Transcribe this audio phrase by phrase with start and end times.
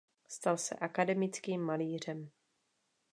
[0.27, 2.29] Stal se akademickým malířem.